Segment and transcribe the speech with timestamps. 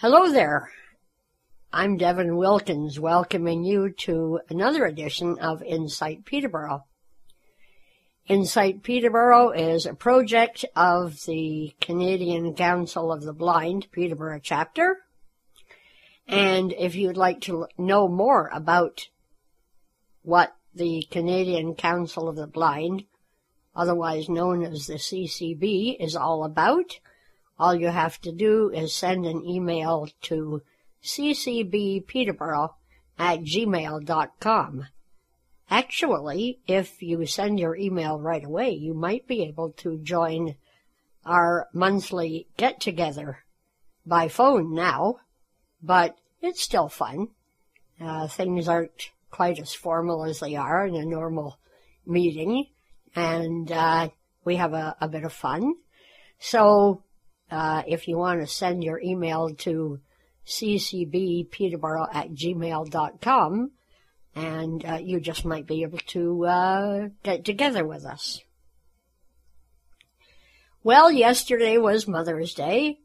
[0.00, 0.70] Hello there.
[1.74, 6.86] I'm Devin Wilkins, welcoming you to another edition of Insight Peterborough.
[8.26, 15.00] Insight Peterborough is a project of the Canadian Council of the Blind Peterborough chapter.
[16.26, 19.06] And if you'd like to know more about
[20.22, 23.04] what the Canadian Council of the Blind,
[23.76, 27.00] otherwise known as the CCB, is all about,
[27.60, 30.62] all you have to do is send an email to
[31.04, 32.70] ccbpeterborough
[33.18, 34.86] at gmail.com.
[35.70, 40.56] Actually, if you send your email right away, you might be able to join
[41.26, 43.40] our monthly get together
[44.06, 45.16] by phone now,
[45.82, 47.28] but it's still fun.
[48.00, 51.58] Uh, things aren't quite as formal as they are in a normal
[52.06, 52.66] meeting,
[53.14, 54.08] and uh,
[54.44, 55.74] we have a, a, bit of fun.
[56.38, 57.02] So,
[57.50, 60.00] uh, if you want to send your email to
[60.46, 63.70] ccbpeterborough at gmail.com,
[64.34, 68.40] and uh, you just might be able to uh, get together with us.
[70.82, 73.00] Well, yesterday was Mother's Day,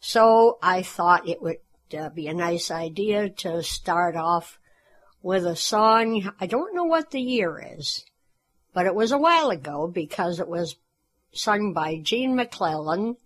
[0.00, 1.58] so I thought it would
[1.96, 4.58] uh, be a nice idea to start off
[5.22, 6.28] with a song.
[6.40, 8.04] I don't know what the year is,
[8.72, 10.76] but it was a while ago because it was
[11.32, 13.16] sung by Gene MacLellan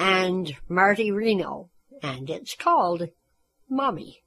[0.00, 1.68] and Marty Reno
[2.02, 3.08] and it's called
[3.68, 4.22] Mommy.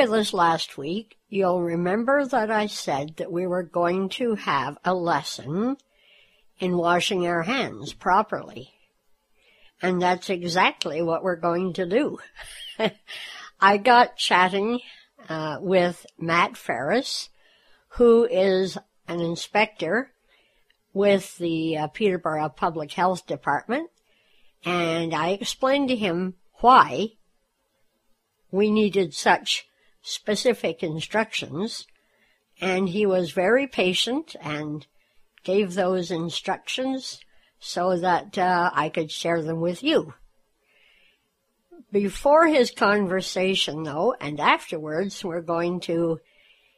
[0.00, 4.78] With us last week, you'll remember that I said that we were going to have
[4.82, 5.76] a lesson
[6.58, 8.72] in washing our hands properly.
[9.82, 12.18] And that's exactly what we're going to do.
[13.60, 14.80] I got chatting
[15.28, 17.28] uh, with Matt Ferris,
[17.88, 20.12] who is an inspector
[20.94, 23.90] with the uh, Peterborough Public Health Department,
[24.64, 27.08] and I explained to him why
[28.50, 29.66] we needed such
[30.02, 31.86] specific instructions,
[32.60, 34.86] and he was very patient and
[35.44, 37.20] gave those instructions
[37.58, 40.14] so that uh, I could share them with you.
[41.92, 46.20] Before his conversation, though, and afterwards, we're going to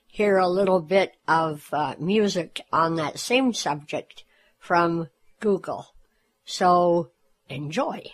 [0.06, 4.24] hear a little bit of uh, music on that same subject
[4.58, 5.08] from
[5.40, 5.94] Google.
[6.44, 7.10] So
[7.48, 8.12] enjoy.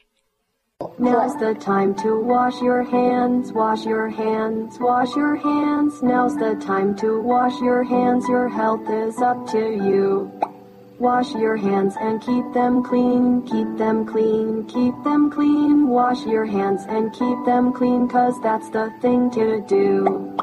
[0.97, 6.01] Now's the time to wash your hands, wash your hands, wash your hands.
[6.05, 10.31] Now's the time to wash your hands, your health is up to you.
[11.01, 15.89] Wash your hands and keep them clean, keep them clean, keep them clean.
[15.89, 20.37] Wash your hands and keep them clean, cause that's the thing to do.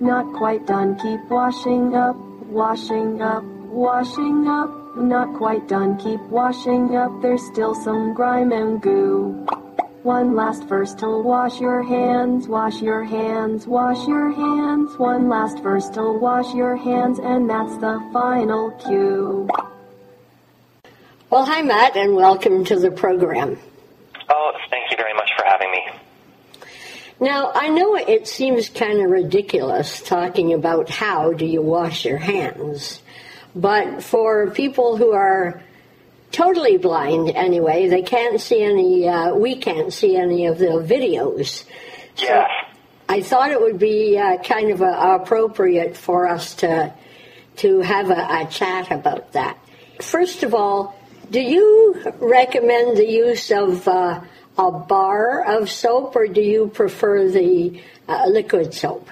[0.00, 2.16] Not quite done, keep washing up,
[2.50, 4.96] washing up, washing up.
[4.96, 9.46] Not quite done, keep washing up, there's still some grime and goo.
[10.04, 14.96] One last verse to wash your hands, wash your hands, wash your hands.
[14.96, 19.48] One last verse to wash your hands, and that's the final cue.
[21.30, 23.58] Well, hi, Matt, and welcome to the program.
[24.30, 25.82] Oh, thank you very much for having me.
[27.18, 32.18] Now, I know it seems kind of ridiculous talking about how do you wash your
[32.18, 33.02] hands,
[33.52, 35.60] but for people who are
[36.30, 41.64] totally blind anyway, they can't see any, uh, we can't see any of the videos.
[42.16, 42.48] Yes.
[43.08, 46.92] I thought it would be uh, kind of uh appropriate for us to
[47.56, 49.58] to have a, a chat about that.
[50.00, 50.94] First of all,
[51.30, 54.20] do you recommend the use of uh,
[54.58, 59.08] a bar of soap, or do you prefer the uh, liquid soap?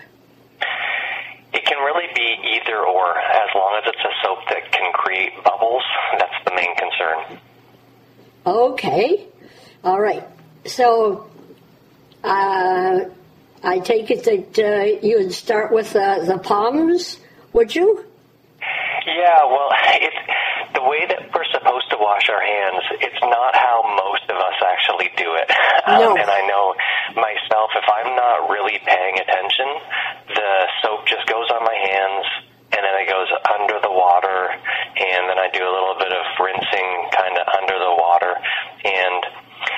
[1.52, 5.32] It can really be either or, as long as it's a soap that can create
[5.42, 5.82] bubbles.
[6.18, 7.38] That's main concern.
[8.46, 9.26] Okay,
[9.84, 10.24] all right.
[10.64, 11.28] So,
[12.24, 13.04] uh,
[13.62, 17.18] I take it that uh, you would start with uh, the palms,
[17.52, 18.04] would you?
[19.06, 19.70] Yeah, well,
[20.02, 20.22] it's
[20.74, 22.82] the way that we're supposed to wash our hands.
[23.00, 25.50] It's not how most of us actually do it.
[25.86, 26.10] No.
[26.10, 26.74] Um, and I know
[27.14, 29.70] myself, if I'm not really paying attention,
[30.34, 32.45] the soap just goes on my hands, and
[32.86, 36.88] then it goes under the water, and then I do a little bit of rinsing,
[37.10, 38.30] kind of under the water,
[38.86, 39.20] and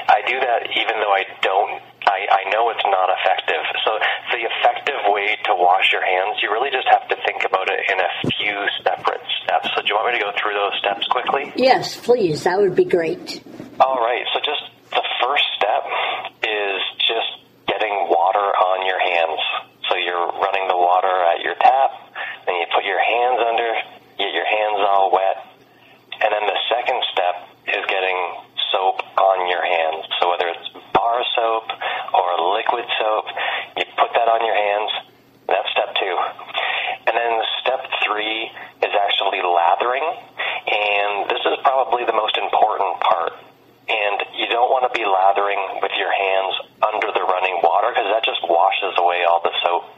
[0.08, 1.80] I do that even though I don't.
[2.08, 3.60] I, I know it's not effective.
[3.84, 4.00] So
[4.32, 7.80] the effective way to wash your hands, you really just have to think about it
[7.84, 8.10] in a
[8.40, 9.68] few separate steps.
[9.76, 11.52] So do you want me to go through those steps quickly?
[11.56, 12.44] Yes, please.
[12.44, 13.44] That would be great.
[13.80, 14.24] All right.
[14.32, 15.84] So just the first step
[16.48, 19.40] is just getting water on your hands.
[19.92, 21.92] So you're running the water at your tap,
[22.48, 23.70] then you put your hands under,
[24.18, 25.48] get your hands all wet,
[26.20, 27.36] and then the second step
[27.68, 28.18] is getting
[28.72, 30.04] soap on your hands.
[30.20, 31.66] So whether it's bar soap
[32.14, 32.26] or
[32.58, 33.26] liquid soap,
[33.76, 34.90] you put that on your hands.
[35.46, 36.16] That's step two.
[37.06, 37.32] And then
[37.62, 38.50] step three
[38.84, 43.32] is actually lathering, and this is probably the most important part.
[43.88, 46.52] And you don't want to be lathering with your hands
[46.84, 49.97] under the running water because that just washes away all the soap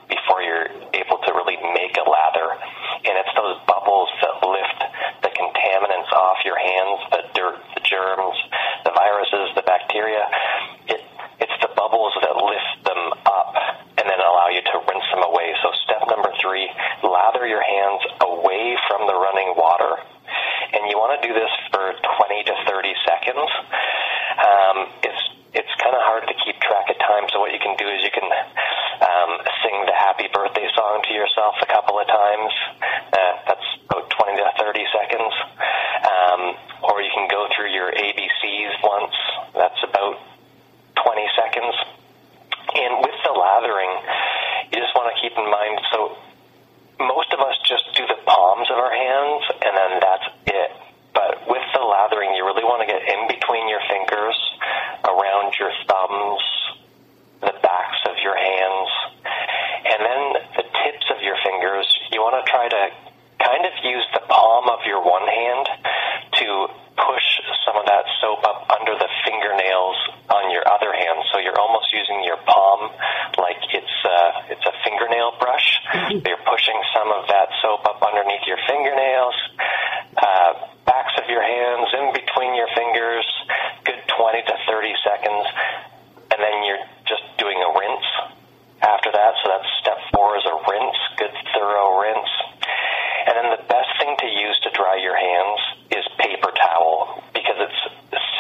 [94.63, 97.81] to dry your hands is paper towel because it's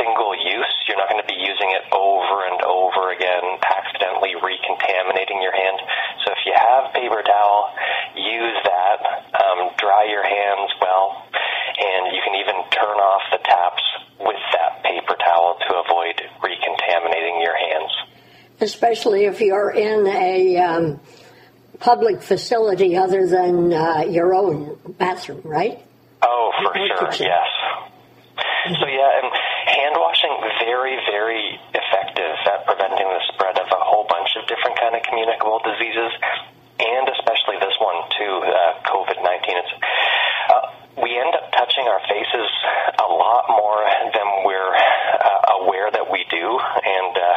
[0.00, 0.72] single use.
[0.88, 5.78] You're not going to be using it over and over again, accidentally recontaminating your hand.
[6.24, 7.70] So if you have paper towel,
[8.16, 8.98] use that.
[9.36, 11.28] Um, dry your hands well,
[11.78, 13.84] and you can even turn off the taps
[14.20, 17.92] with that paper towel to avoid recontaminating your hands.
[18.60, 21.00] Especially if you're in a um,
[21.78, 25.84] public facility other than uh, your own bathroom, right?
[26.88, 27.26] Sure, kitchen.
[27.26, 27.48] yes.
[28.78, 29.28] So yeah, and
[29.72, 30.32] hand washing
[30.64, 35.02] very, very effective at preventing the spread of a whole bunch of different kind of
[35.02, 36.12] communicable diseases,
[36.78, 39.56] and especially this one too, uh, COVID nineteen.
[39.64, 39.72] It's
[40.52, 40.64] uh,
[41.00, 42.48] we end up touching our faces
[43.00, 43.80] a lot more
[44.12, 47.28] than we're uh, aware that we do, and uh,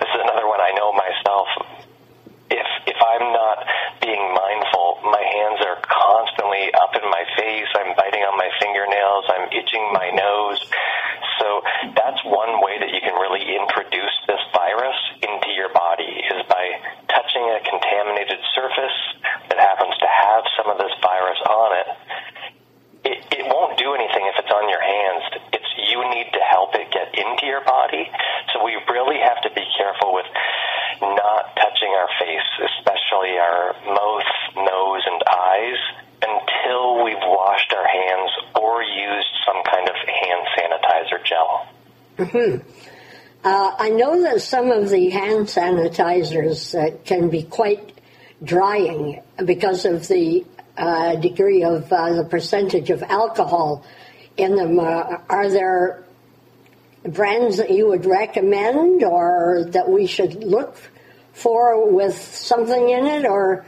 [0.00, 1.48] this is another one I know myself
[2.52, 3.58] if if I'm not
[4.04, 7.68] being mindful, my hands are constantly up in my face.
[7.72, 9.24] I'm biting on my fingernails.
[9.32, 10.60] I'm itching my nose.
[11.40, 11.64] So
[11.96, 16.76] that's one way that you can really introduce this virus into your body is by
[17.08, 18.98] touching a contaminated surface
[19.48, 21.88] that happens to have some of this virus on it.
[23.02, 25.24] It, it won't do anything if it's on your hands.
[25.56, 28.06] It's you need to help it get into your body.
[28.52, 30.28] So we really have to be careful with
[31.02, 35.80] not touching our face, especially our mouth, nose, and eyes,
[36.22, 41.24] until we've washed our hands or used some kind of hand sanitizer
[42.32, 42.60] gel.
[43.44, 47.92] Uh, I know that some of the hand sanitizers uh, can be quite
[48.44, 50.46] drying because of the
[50.76, 53.84] uh, degree of uh, the percentage of alcohol
[54.36, 54.78] in them.
[54.78, 56.04] Uh, are there
[57.04, 60.76] brands that you would recommend or that we should look
[61.32, 63.66] for with something in it, or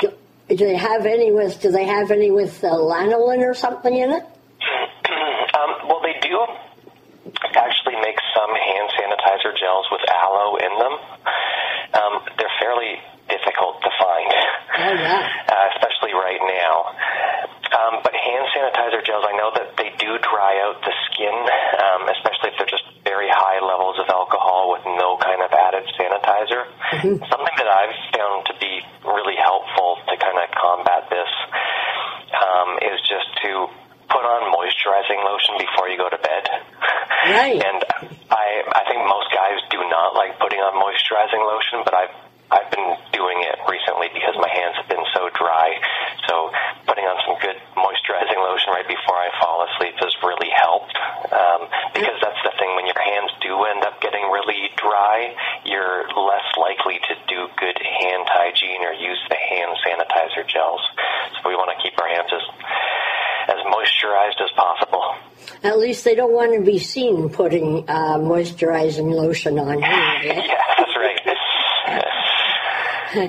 [0.00, 0.12] do,
[0.48, 1.60] do they have any with?
[1.62, 4.22] Do they have any with uh, lanolin or something in it?
[4.22, 6.44] um, well, they do
[7.56, 8.90] actually make some hand
[9.44, 10.94] sanitizer gels with aloe in them.
[11.94, 12.96] Um, they're fairly
[13.28, 14.28] difficult to find,
[14.76, 15.28] Oh yeah.
[15.48, 16.92] uh, especially right now.
[17.74, 22.08] Um, but hand sanitizer gels, I know that they do dry out the skin, um,
[22.08, 26.66] especially if they're just very high levels of alcohol with no kind of added sanitizer.
[27.30, 31.30] Something that I've found to be really helpful to kind of combat this
[32.34, 33.66] um, is just to
[34.10, 36.44] put on moisturizing lotion before you go to bed.
[37.30, 37.62] Right.
[37.64, 37.80] And
[38.54, 42.14] I I think most guys do not like putting on moisturizing lotion, but I've
[42.54, 45.80] I've been doing it recently because my hands have been so dry.
[46.28, 46.52] So
[46.86, 50.94] putting on some good moisturizing lotion right before I fall asleep has really helped.
[51.34, 55.34] Um, because that's the thing when your hands do end up getting really dry,
[55.64, 60.84] you're less likely to do good hand hygiene or use the hand sanitizer gels.
[61.40, 62.44] So we want to keep our hands as
[63.48, 65.14] as moisturized as possible.
[65.62, 70.46] At least they don't want to be seen putting uh, moisturizing lotion on anyway.
[70.50, 71.20] Yeah, that's right.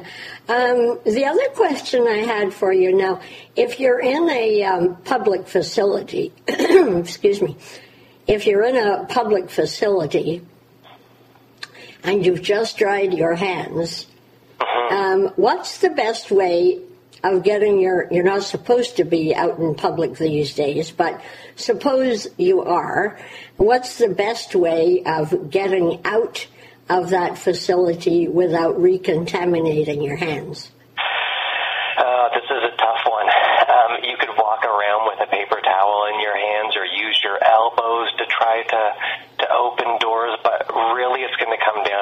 [0.48, 3.22] Um, the other question I had for you now,
[3.56, 7.58] if you're in a um, public facility, excuse me,
[8.28, 10.44] if you're in a public facility
[12.04, 14.06] and you've just dried your hands,
[14.92, 16.80] um, what's the best way
[17.34, 21.22] of getting your, you're not supposed to be out in public these days, but
[21.56, 23.18] suppose you are,
[23.58, 26.48] what's the best way of getting out
[26.90, 30.70] of that facility without recontaminating your hands?
[31.98, 33.30] Uh, this is a tough one.
[33.66, 37.40] Um, you could walk around with a paper towel in your hands or use your
[37.42, 38.84] elbows to try to
[39.40, 41.95] to open doors, but really it's going to come down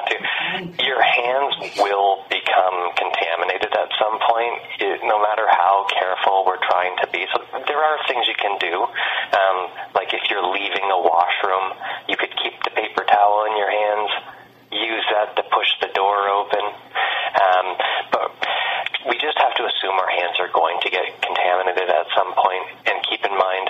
[0.83, 6.95] your hands will become contaminated at some point, it, no matter how careful we're trying
[7.01, 7.25] to be.
[7.33, 9.57] So there are things you can do, um,
[9.95, 11.73] like if you're leaving a washroom,
[12.07, 14.11] you could keep the paper towel in your hands
[14.73, 16.65] use that to push the door open.
[16.65, 17.67] Um,
[18.11, 18.29] but
[19.09, 22.65] we just have to assume our hands are going to get contaminated at some point
[22.89, 23.69] and keep in mind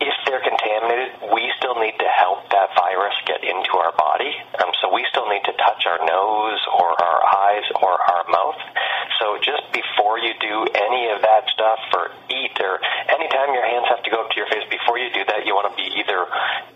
[0.00, 4.32] if they're contaminated, we still need to help that virus get into our body.
[4.60, 8.60] Um, so we still need to touch our nose or our eyes or our mouth.
[9.20, 12.76] So just before you do any of that stuff or eat or
[13.08, 15.56] anytime your hands have to go up to your face, before you do that, you
[15.56, 16.28] want to be either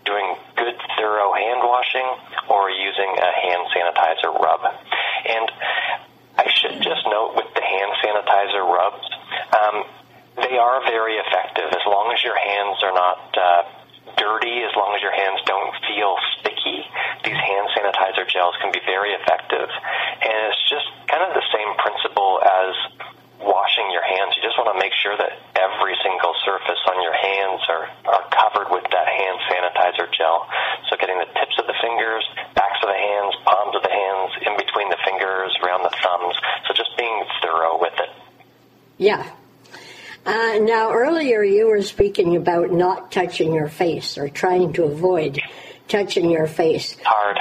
[0.05, 2.07] doing good, thorough hand washing
[2.49, 4.61] or using a hand sanitizer rub.
[5.29, 5.47] And
[6.41, 9.05] I should just note with the hand sanitizer rubs,
[9.53, 9.85] um,
[10.41, 13.63] they are very effective as long as your hands are not uh,
[14.17, 16.85] dirty, as long as your hands don't feel sticky.
[17.23, 19.69] These hand sanitizer gels can be very effective.
[19.69, 22.73] And it's just kind of the same principle as
[23.41, 24.37] washing your hands.
[24.37, 28.25] You just want to make sure that every single surface on your hands are, are
[28.29, 30.45] covered with that hand sanitizer gel.
[30.89, 32.21] So getting the tips of the fingers,
[32.53, 36.37] backs of the hands, palms of the hands, in between the fingers, around the thumbs.
[36.69, 38.11] So just being thorough with it.
[38.97, 39.25] Yeah.
[40.65, 45.39] Now, earlier you were speaking about not touching your face or trying to avoid
[45.87, 46.95] touching your face.
[47.03, 47.37] Hard.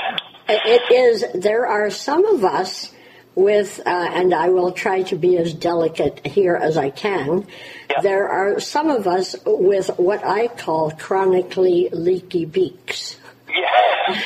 [0.48, 2.90] It is, there are some of us
[3.34, 7.46] with, uh, and I will try to be as delicate here as I can.
[7.90, 8.02] Yep.
[8.02, 13.16] There are some of us with what I call chronically leaky beaks.
[13.48, 14.20] Yeah.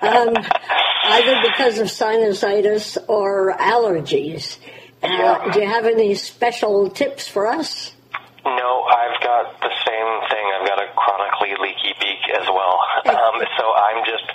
[0.00, 0.34] Um,
[1.04, 4.56] either because of sinusitis or allergies.
[5.02, 5.52] Uh, Yeah.
[5.52, 7.92] do you have any special tips for us?
[8.44, 10.44] No, I've got the same thing.
[10.58, 12.78] I've got a chronically leaky beak as well.
[13.06, 14.26] Um, so I'm just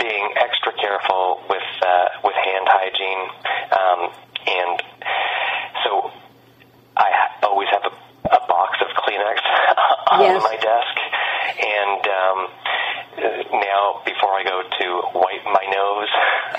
[0.00, 0.72] being extra
[1.12, 3.24] careful with uh, with hand hygiene,
[3.72, 4.00] um,
[4.46, 4.82] and
[5.84, 6.10] so
[6.96, 7.08] I
[7.42, 7.94] always have a,
[8.28, 9.38] a box of Kleenex
[10.12, 10.42] on Yes.
[10.42, 10.96] my desk,
[11.60, 12.38] and um,
[13.60, 14.86] now before I go to
[15.18, 16.08] wipe my nose,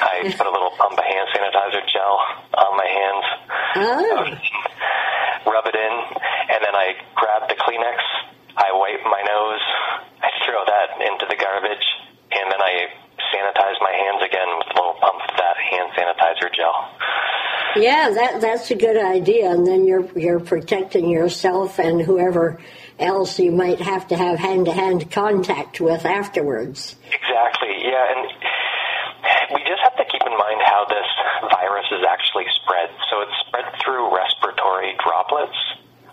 [0.01, 2.17] I put a little pump of hand sanitizer gel
[2.57, 3.25] on my hands.
[3.75, 5.93] Oh, rub it in,
[6.53, 7.97] and then I grab the Kleenex,
[8.57, 9.63] I wipe my nose,
[10.21, 11.85] I throw that into the garbage,
[12.31, 12.89] and then I
[13.33, 16.73] sanitize my hands again with a little pump of that hand sanitizer gel.
[17.75, 19.51] Yeah, that that's a good idea.
[19.51, 22.59] And then you're you're protecting yourself and whoever
[22.99, 26.95] else you might have to have hand to hand contact with afterwards.
[27.11, 28.29] Exactly, yeah, and
[29.53, 31.07] we just have to keep in mind how this
[31.49, 32.89] virus is actually spread.
[33.09, 35.57] So it's spread through respiratory droplets,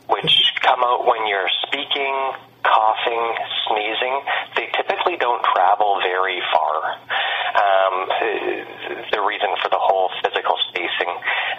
[0.09, 2.15] which come out when you're speaking,
[2.63, 3.25] coughing,
[3.69, 4.17] sneezing.
[4.57, 6.77] They typically don't travel very far.
[7.51, 7.95] Um,
[9.11, 11.11] the reason for the whole physical spacing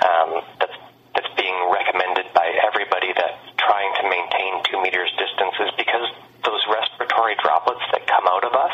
[0.07, 0.29] um,
[0.59, 0.77] that's
[1.11, 6.07] that's being recommended by everybody that trying to maintain two meters distance is because
[6.47, 8.71] those respiratory droplets that come out of us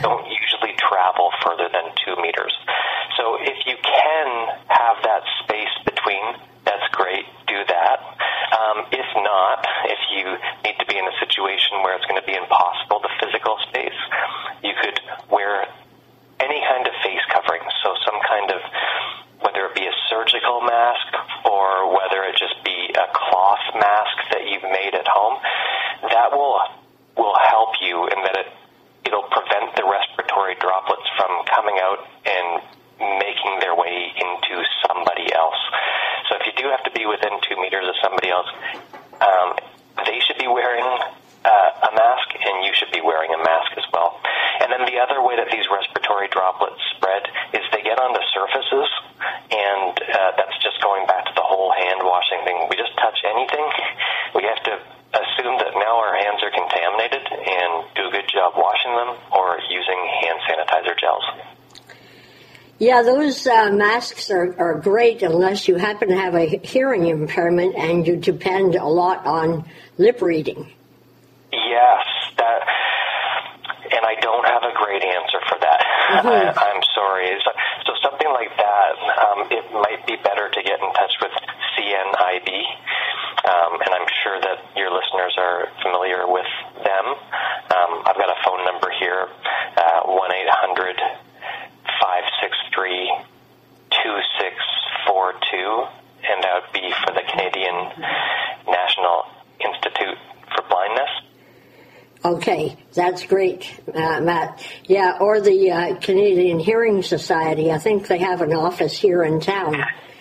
[0.00, 2.52] don't usually travel further than two meters.
[3.16, 4.28] So if you can
[4.68, 7.28] have that space between, that's great.
[7.46, 7.98] Do that.
[8.52, 10.24] Um, if not, if you
[10.64, 13.98] need to be in a situation where it's going to be impossible, the physical space,
[14.62, 14.98] you could
[15.30, 15.68] wear
[16.40, 17.62] any kind of face covering.
[17.82, 18.60] So some kind of,
[19.46, 21.10] whether it be a surgical mask
[21.46, 25.38] or whether it just be a cloth mask that you've made at home,
[26.10, 26.58] that will
[27.16, 28.48] will help you in that it
[29.06, 32.62] it'll prevent the respiratory droplets from coming out and
[33.20, 35.60] making their way into somebody else.
[36.28, 38.48] So if you do have to be within two meters of somebody else,
[39.20, 39.60] um,
[40.08, 40.88] they should be wearing
[41.44, 44.16] uh, a mask, and you should be wearing a mask as well.
[44.64, 48.88] And then the other way that these respiratory droplets spread is they get onto surfaces,
[49.52, 52.72] and uh, that's just going back to the whole hand washing thing.
[52.72, 53.66] We just touch anything,
[54.32, 54.74] we have to
[55.14, 59.60] assume that now our hands are contaminated and do a good job washing them or
[59.70, 61.24] using hand sanitizer gels.
[62.94, 67.74] Yeah, those uh, masks are, are great unless you happen to have a hearing impairment
[67.74, 69.66] and you depend a lot on
[69.98, 70.70] lip reading.
[71.50, 72.06] Yes,
[72.38, 72.60] that,
[73.90, 75.80] and I don't have a great answer for that.
[76.22, 76.54] Mhm.
[76.54, 77.34] I, I'm sorry.
[77.42, 77.50] So,
[77.86, 78.94] so something like that,
[79.26, 81.32] um, it might be better to get in touch with
[81.74, 82.48] CNIB,
[83.50, 86.46] um, and I'm sure that your listeners are familiar with
[86.78, 87.06] them.
[87.74, 89.26] Um, I've got a phone number here,
[89.82, 90.94] uh, one eight hundred
[92.00, 93.06] five six three
[94.02, 94.56] two six
[95.06, 95.84] four two,
[96.26, 97.73] and that would be for the Canadian
[98.66, 99.24] National
[99.60, 100.18] Institute
[100.54, 101.10] for Blindness.
[102.24, 104.64] Okay, that's great, uh, Matt.
[104.84, 107.70] Yeah, or the uh, Canadian Hearing Society.
[107.70, 109.74] I think they have an office here in town.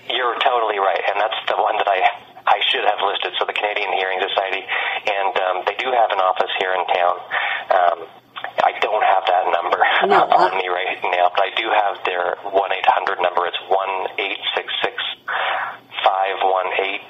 [0.10, 1.99] You're totally right, and that's the one that I
[2.45, 3.32] I should have listed.
[3.39, 4.63] So the Canadian Hearing Society,
[5.08, 7.15] and um, they do have an office here in town.
[7.71, 7.97] Um,
[8.67, 9.80] I don't have that number
[10.12, 13.47] No, on uh- me right now, but I do have their one eight hundred number.
[13.47, 14.95] It's one eight six six
[16.04, 17.02] five one eight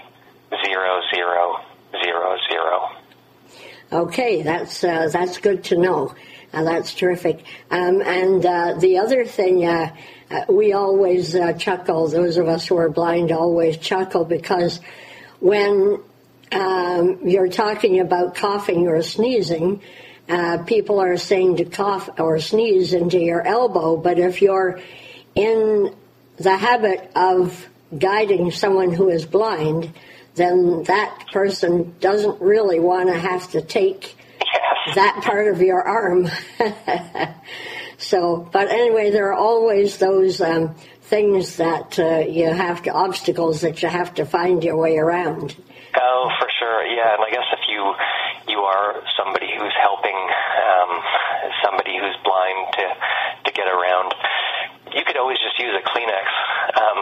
[0.70, 1.58] zero zero
[2.06, 2.90] zero zero.
[4.34, 6.16] Okay, that's uh, that's good to know.
[6.52, 7.44] Uh, that's terrific.
[7.70, 9.96] Um, and uh, the other thing, uh,
[10.32, 12.08] uh, we always uh, chuckle.
[12.08, 14.80] Those of us who are blind always chuckle because
[15.40, 16.02] when
[16.52, 19.82] um, you're talking about coughing or sneezing,
[20.66, 23.98] people are saying to cough or sneeze into your elbow.
[23.98, 24.80] But if you're
[25.36, 25.94] in
[26.38, 29.94] the habit of guiding someone who is blind,
[30.34, 34.16] then that person doesn't really want to have to take.
[34.96, 36.30] That part of your arm.
[37.98, 43.62] so, but anyway, there are always those um, things that uh, you have to, obstacles
[43.62, 45.56] that you have to find your way around.
[45.96, 47.14] Oh, for sure, yeah.
[47.14, 47.94] And I guess if you
[48.50, 50.92] you are somebody who's helping um,
[51.64, 52.86] somebody who's blind to
[53.46, 54.14] to get around,
[54.96, 56.28] you could always just use a Kleenex,
[56.82, 57.00] um,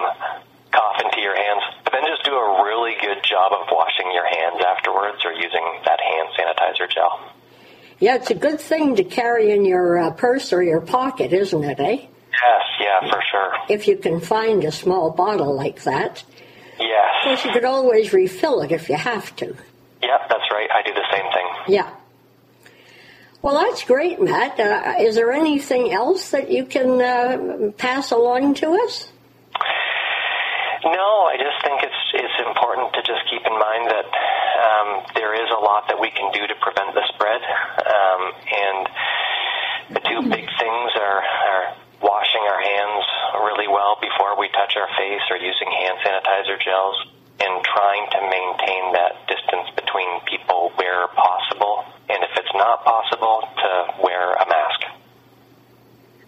[0.72, 4.28] cough into your hands, but then just do a really good job of washing your
[4.28, 4.91] hands afterwards.
[8.02, 11.64] Yeah, it's a good thing to carry in your uh, purse or your pocket, isn't
[11.64, 11.98] it, eh?
[12.02, 13.54] Yes, yeah, for sure.
[13.70, 16.24] If you can find a small bottle like that.
[16.24, 16.28] Of
[16.80, 17.24] Yes.
[17.24, 19.46] course, you could always refill it if you have to.
[19.46, 20.68] Yep, that's right.
[20.74, 21.48] I do the same thing.
[21.76, 21.90] Yeah.
[23.44, 24.60] Well, that's great, Matt.
[24.60, 29.12] Uh, is there anything else that you can uh, pass along to us?
[30.84, 34.06] No, I just think it's it's important to just keep in mind that
[34.82, 37.41] um, there is a lot that we can do to prevent the spread,
[37.86, 38.84] um, and
[39.94, 41.65] the two big things are, are
[42.02, 43.06] washing our hands
[43.46, 46.98] really well before we touch our face, or using hand sanitizer gels,
[47.41, 53.46] and trying to maintain that distance between people where possible, and if it's not possible,
[53.58, 54.81] to wear a mask.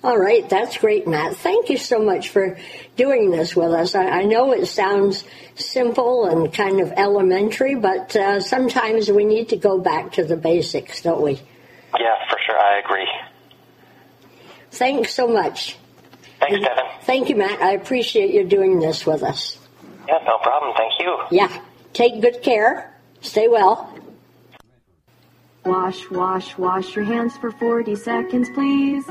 [0.03, 1.37] All right, that's great, Matt.
[1.37, 2.57] Thank you so much for
[2.97, 3.95] doing this with us.
[3.95, 5.23] I, I know it sounds
[5.55, 10.35] simple and kind of elementary, but uh, sometimes we need to go back to the
[10.35, 11.41] basics, don't we?
[11.97, 12.59] Yeah, for sure.
[12.59, 13.07] I agree.
[14.71, 15.77] Thanks so much.
[16.41, 16.83] Thanks, Devin.
[17.03, 17.61] Thank you, Matt.
[17.61, 19.57] I appreciate you doing this with us.
[20.09, 20.75] Yeah, no problem.
[20.75, 21.17] Thank you.
[21.31, 21.61] Yeah,
[21.93, 22.93] take good care.
[23.21, 23.97] Stay well.
[25.63, 29.05] Wash, wash, wash your hands for 40 seconds, please.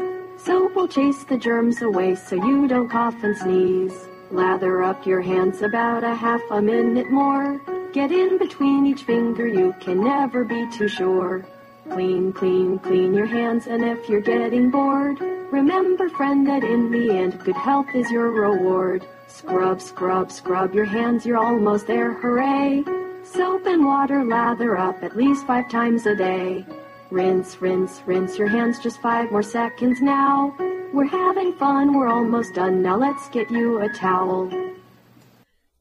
[0.45, 4.09] Soap will chase the germs away so you don't cough and sneeze.
[4.33, 7.61] Lather up your hands about a half a minute more.
[7.93, 11.47] Get in between each finger, you can never be too sure.
[11.91, 17.13] Clean, clean, clean your hands, and if you're getting bored, remember, friend, that in the
[17.13, 19.07] end, good health is your reward.
[19.29, 22.83] Scrub, scrub, scrub your hands, you're almost there, hooray!
[23.23, 26.67] Soap and water lather up at least five times a day.
[27.13, 30.57] Rinse, rinse, rinse your hands just five more seconds now.
[30.95, 34.51] We're having fun, we're almost done, now let's get you a towel.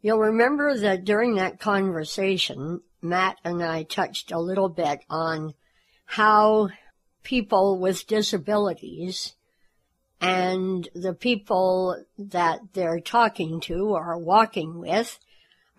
[0.02, 5.54] You'll remember that during that conversation, Matt and I touched a little bit on
[6.04, 6.67] how
[7.24, 9.34] people with disabilities
[10.20, 15.17] and the people that they're talking to or walking with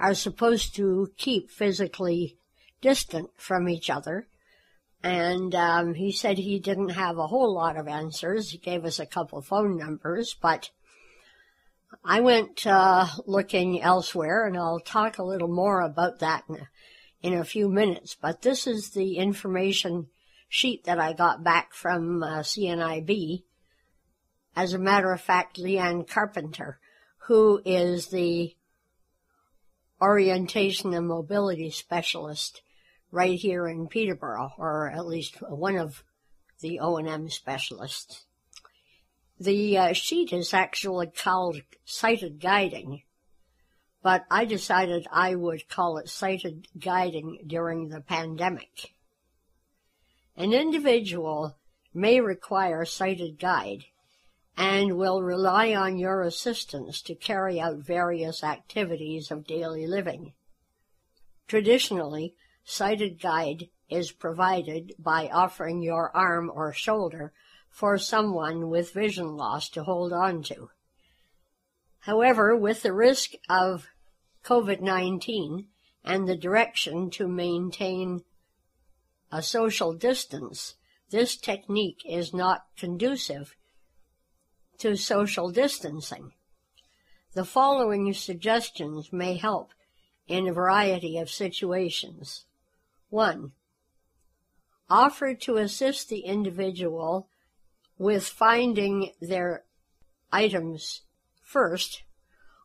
[0.01, 2.38] are supposed to keep physically
[2.81, 4.29] distant from each other.
[5.03, 8.51] And um, he said he didn't have a whole lot of answers.
[8.51, 10.71] He gave us a couple phone numbers, but
[12.05, 16.69] I went uh, looking elsewhere, and I'll talk a little more about that in a,
[17.23, 18.17] in a few minutes.
[18.21, 20.09] But this is the information
[20.49, 23.43] sheet that I got back from uh, CNIB.
[24.55, 26.79] As a matter of fact, Leanne Carpenter,
[27.27, 28.55] who is the
[30.01, 32.61] orientation and mobility specialist
[33.12, 36.03] right here in Peterborough, or at least one of
[36.61, 38.25] the O&M specialists.
[39.38, 43.03] The uh, sheet is actually called sighted guiding,
[44.03, 48.94] but I decided I would call it sighted guiding during the pandemic.
[50.37, 51.59] An individual
[51.92, 53.85] may require sighted guide
[54.57, 60.33] and will rely on your assistance to carry out various activities of daily living.
[61.48, 67.33] Traditionally, sighted guide is provided by offering your arm or shoulder
[67.68, 70.70] for someone with vision loss to hold on to.
[72.01, 73.88] However, with the risk of
[74.44, 75.66] COVID-19
[76.05, 78.22] and the direction to maintain
[79.31, 80.75] a social distance,
[81.11, 83.55] this technique is not conducive
[84.79, 86.33] to social distancing.
[87.35, 89.72] The following suggestions may help
[90.27, 92.46] in a variety of situations.
[93.12, 93.53] 1.
[94.88, 97.29] Offer to assist the individual
[97.98, 99.64] with finding their
[100.33, 101.03] items
[101.42, 102.05] first,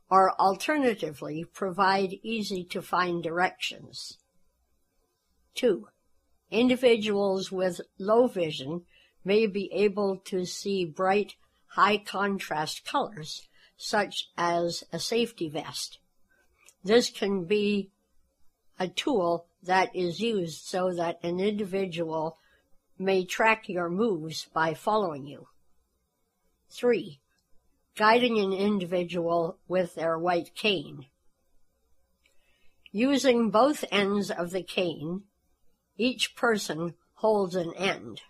[0.09, 4.19] or alternatively provide easy to find directions.
[5.55, 5.89] 2.
[6.49, 8.85] Individuals with low vision
[9.25, 11.35] may be able to see bright,
[11.71, 15.99] high contrast colors, such as a safety vest.
[16.85, 17.91] This can be
[18.79, 22.37] a tool that is used so that an individual
[22.97, 25.47] may track your moves by following you.
[26.71, 27.19] 3.
[27.95, 31.05] Guiding an individual with their white cane.
[32.91, 35.23] Using both ends of the cane,
[35.97, 38.21] each person holds an end.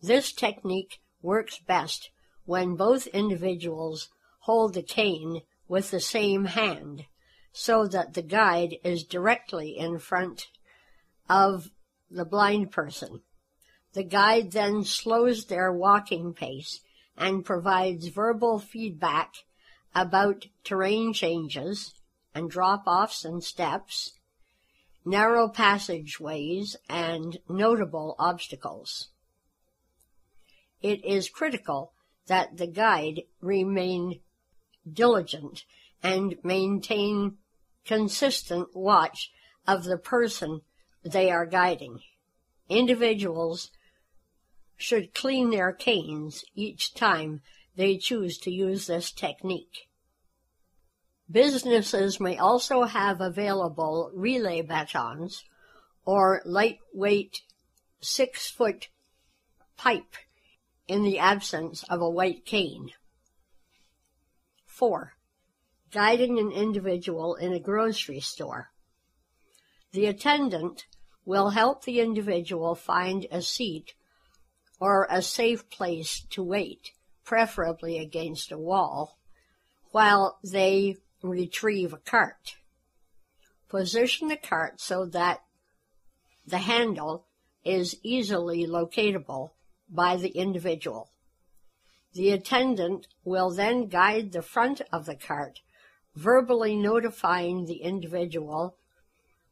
[0.00, 2.10] This technique works best
[2.44, 4.08] when both individuals
[4.40, 7.04] hold the cane with the same hand
[7.52, 10.48] so that the guide is directly in front
[11.28, 11.70] of
[12.10, 13.20] the blind person.
[13.94, 16.80] The guide then slows their walking pace
[17.16, 19.34] and provides verbal feedback
[19.94, 21.94] about terrain changes
[22.34, 24.12] and drop offs and steps,
[25.04, 29.08] narrow passageways, and notable obstacles.
[30.80, 31.92] It is critical
[32.28, 34.20] that the guide remain
[34.90, 35.64] diligent
[36.02, 37.38] and maintain
[37.84, 39.30] consistent watch
[39.66, 40.60] of the person
[41.04, 42.00] they are guiding.
[42.68, 43.70] Individuals
[44.76, 47.40] should clean their canes each time
[47.76, 49.88] they choose to use this technique.
[51.30, 55.44] Businesses may also have available relay batons
[56.04, 57.42] or lightweight
[58.00, 58.88] six foot
[59.76, 60.14] pipe
[60.86, 62.90] in the absence of a white cane.
[64.64, 65.12] 4.
[65.90, 68.70] Guiding an individual in a grocery store.
[69.92, 70.86] The attendant
[71.24, 73.94] will help the individual find a seat
[74.80, 76.92] or a safe place to wait,
[77.24, 79.18] preferably against a wall,
[79.90, 82.56] while they retrieve a cart.
[83.68, 85.40] Position the cart so that
[86.46, 87.26] the handle
[87.64, 89.50] is easily locatable
[89.88, 91.10] by the individual.
[92.14, 95.60] The attendant will then guide the front of the cart,
[96.18, 98.76] verbally notifying the individual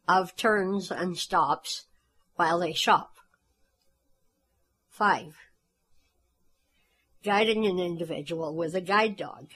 [0.08, 1.86] of turns and stops
[2.34, 3.12] while they shop.
[4.90, 5.36] 5.
[7.22, 9.52] Guiding an individual with a guide dog.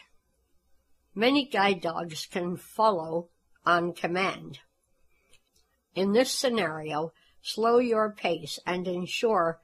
[1.12, 3.28] Many guide dogs can follow
[3.66, 4.60] on command.
[5.96, 9.58] In this scenario, slow your pace and ensure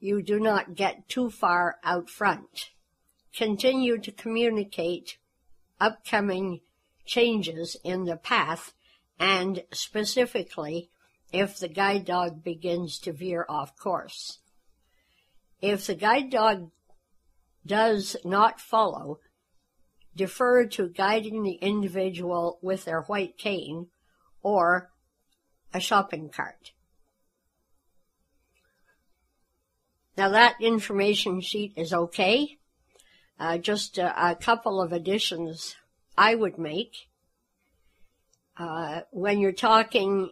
[0.00, 2.70] you do not get too far out front.
[3.32, 5.18] Continue to communicate
[5.80, 6.60] upcoming
[7.04, 8.72] changes in the path
[9.18, 10.90] and specifically
[11.32, 14.38] if the guide dog begins to veer off course.
[15.60, 16.70] If the guide dog
[17.66, 19.18] does not follow,
[20.14, 23.88] defer to guiding the individual with their white cane
[24.42, 24.90] or
[25.72, 26.72] a shopping cart.
[30.16, 32.58] Now that information sheet is okay.
[33.38, 35.76] Uh, just a, a, couple of additions
[36.16, 37.08] I would make.
[38.56, 40.30] Uh, when you're talking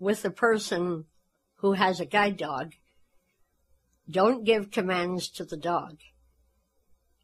[0.00, 1.04] with the person
[1.56, 2.72] who has a guide dog,
[4.10, 5.98] don't give commands to the dog.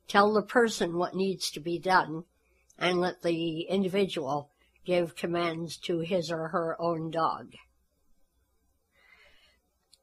[0.07, 2.25] Tell the person what needs to be done
[2.79, 4.51] and let the individual
[4.85, 7.55] give commands to his or her own dog.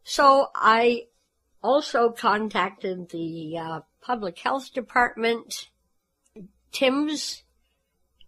[0.03, 1.07] So I
[1.63, 5.67] also contacted the uh, public health department,
[6.71, 7.43] Tim's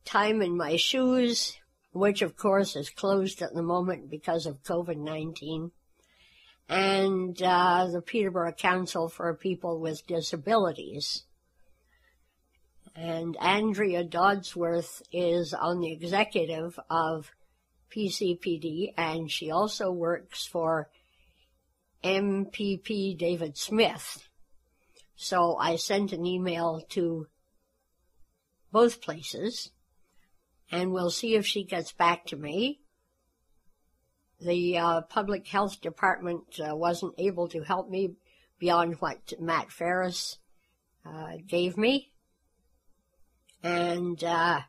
[0.03, 1.57] Time in My Shoes,
[1.93, 5.71] which of course is closed at the moment because of COVID-19,
[6.67, 11.23] and uh, the Peterborough Council for People with Disabilities.
[12.93, 17.31] And Andrea Dodsworth is on the executive of
[17.95, 20.89] PCPD, and she also works for
[22.03, 24.28] MPP David Smith.
[25.21, 27.27] So I sent an email to
[28.71, 29.69] both places
[30.71, 32.79] and we'll see if she gets back to me.
[34.39, 38.15] The uh, public health department uh, wasn't able to help me
[38.59, 40.37] beyond what Matt Ferris
[41.05, 42.13] uh, gave me.
[43.61, 44.61] And, uh,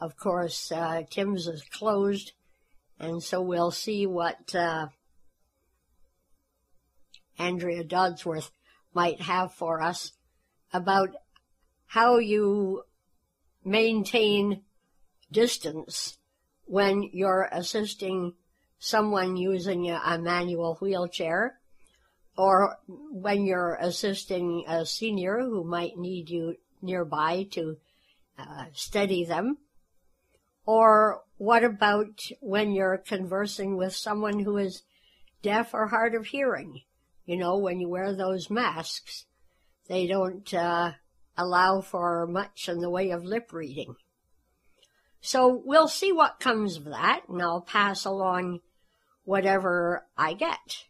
[0.00, 2.32] of course, uh, Tim's is closed,
[2.98, 4.88] and so we'll see what uh,
[7.38, 8.50] Andrea Dodsworth
[8.94, 10.12] might have for us
[10.72, 11.10] about
[11.86, 12.82] how you
[13.64, 14.62] maintain
[15.30, 16.18] distance
[16.66, 18.34] when you're assisting
[18.78, 21.58] someone using a manual wheelchair
[22.36, 27.76] or when you're assisting a senior who might need you nearby to
[28.38, 29.58] uh, steady them.
[30.66, 34.82] Or what about when you're conversing with someone who is
[35.42, 36.82] deaf or hard of hearing?
[37.26, 39.24] You know, when you wear those masks,
[39.88, 40.92] they don't uh,
[41.36, 43.96] allow for much in the way of lip reading.
[45.20, 48.60] So we'll see what comes of that, and I'll pass along
[49.24, 50.84] whatever I get.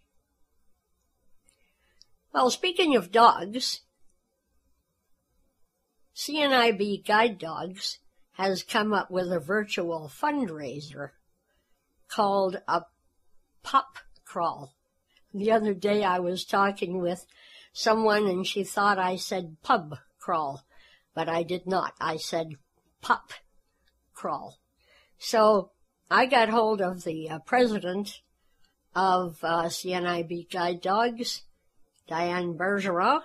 [2.32, 3.82] Well, speaking of dogs,
[6.16, 7.98] CNIB Guide Dogs
[8.32, 11.10] has come up with a virtual fundraiser
[12.08, 12.82] called a
[13.62, 14.74] pup crawl.
[15.34, 17.26] The other day I was talking with
[17.72, 20.64] someone and she thought I said pub crawl,
[21.12, 21.92] but I did not.
[22.00, 22.54] I said
[23.00, 23.32] pup
[24.14, 24.60] crawl.
[25.18, 25.72] So
[26.08, 28.20] I got hold of the uh, president
[28.94, 31.42] of uh, CNIB Guide Dogs,
[32.06, 33.22] Diane Bergeron,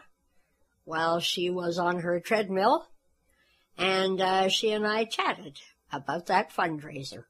[0.85, 2.87] while she was on her treadmill,
[3.77, 5.59] and uh, she and I chatted
[5.91, 7.25] about that fundraiser.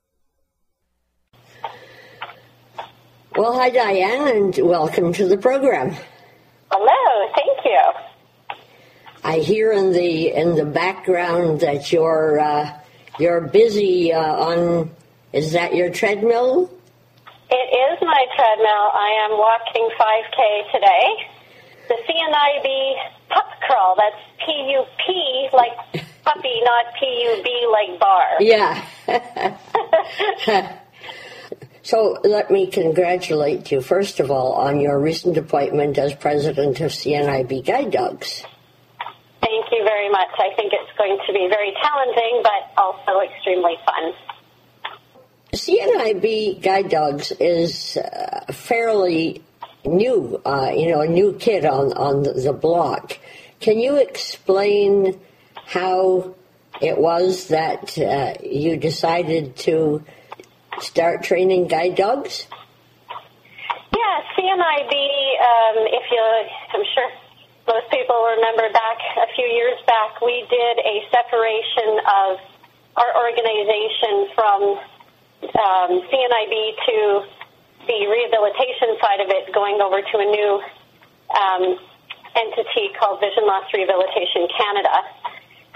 [3.39, 5.95] Well, hi, Diane, and welcome to the program.
[6.69, 7.79] Hello, thank you.
[9.23, 12.77] I hear in the in the background that you're uh,
[13.17, 14.91] you're busy uh, on.
[15.31, 16.69] Is that your treadmill?
[17.49, 18.67] It is my treadmill.
[18.67, 21.07] I am walking 5K today.
[21.87, 22.95] The CNIB
[23.29, 23.95] pup crawl.
[23.95, 28.41] That's P-U-P like puppy, not P-U-B like bar.
[28.41, 28.83] Yeah.
[31.89, 36.91] so let me congratulate you, first of all, on your recent appointment as president of
[36.91, 38.43] CNIB Guide Dogs.
[39.41, 40.29] Thank you very much.
[40.37, 44.13] I think it's going to be very challenging, but also extremely fun.
[45.55, 49.41] CNIB Guide Dogs is uh, fairly
[49.83, 53.17] new, uh, you know, a new kid on, on the block.
[53.61, 55.19] Can you explain
[55.65, 56.35] how
[56.81, 60.03] it was that uh, you decided to
[60.81, 62.47] start training guide dogs?
[63.95, 66.23] Yeah, CNIB, um, if you,
[66.73, 67.09] I'm sure
[67.67, 72.39] most people remember back a few years back, we did a separation of
[72.97, 74.59] our organization from
[75.53, 76.53] um, CNIB
[76.85, 76.97] to
[77.87, 80.61] the rehabilitation side of it, going over to a new
[81.29, 81.63] um,
[82.35, 84.95] entity called Vision Loss Rehabilitation Canada.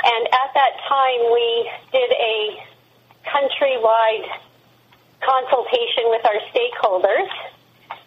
[0.04, 2.38] And at that time, we did a
[3.26, 4.28] countrywide
[5.26, 7.32] consultation with our stakeholders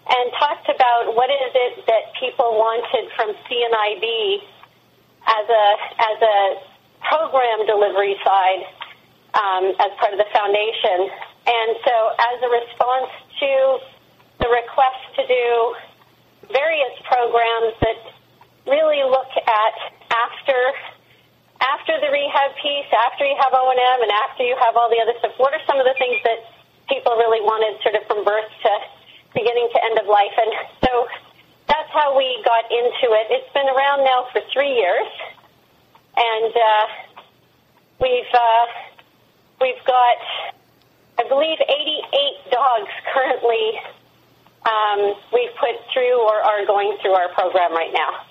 [0.06, 4.06] and talked about what is it that people wanted from CNIB
[5.26, 5.66] as a
[5.98, 6.38] as a
[7.02, 8.62] program delivery side
[9.34, 11.10] um, as part of the foundation.
[11.46, 11.94] And so,
[12.34, 13.52] as a response to
[14.42, 15.46] the request to do
[16.52, 17.98] various programs that
[18.66, 19.74] really look at
[20.10, 20.58] after
[21.56, 24.90] after the rehab piece, after you have O and M, and after you have all
[24.90, 26.44] the other stuff, what are some of the things that
[26.88, 28.72] people really wanted, sort of from birth to
[29.34, 30.34] beginning to end of life?
[30.38, 30.52] And
[30.84, 31.06] so
[31.68, 33.26] that's how we got into it.
[33.30, 35.10] It's been around now for three years,
[36.16, 36.84] and uh,
[38.00, 38.66] we've uh,
[39.60, 40.18] we've got,
[41.18, 43.80] I believe, 88 dogs currently.
[44.66, 48.26] Um, we've put through or are going through our program right now.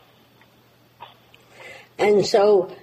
[1.97, 2.75] And so,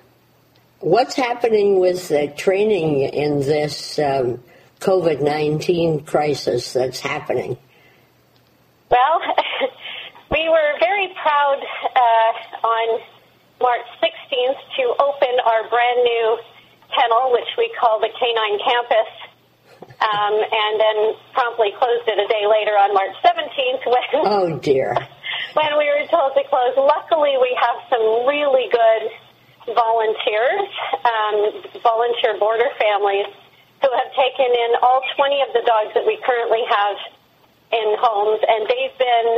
[0.81, 4.43] what's happening with the training in this um,
[4.83, 7.57] COVID 19 crisis that's happening?
[8.91, 9.17] Well,
[10.31, 13.01] we were very proud uh, on
[13.63, 16.39] March 16th to open our brand new
[16.91, 19.11] kennel, which we call the Canine Campus,
[20.03, 20.99] um, and then
[21.33, 24.27] promptly closed it a day later on March 17th when.
[24.35, 24.93] Oh dear.
[25.55, 26.75] when we were told to close.
[26.77, 29.03] Luckily, we have some really good
[29.79, 30.69] volunteers,
[31.07, 31.37] um,
[31.83, 33.31] volunteer boarder families,
[33.83, 36.97] who have taken in all 20 of the dogs that we currently have
[37.75, 39.31] in homes, and they've been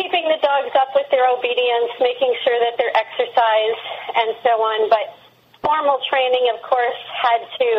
[0.00, 3.84] keeping the dogs up with their obedience, making sure that they're exercised,
[4.16, 4.88] and so on.
[4.88, 5.12] But
[5.60, 7.70] formal training, of course, had to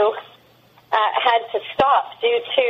[0.91, 2.67] uh, had to stop due to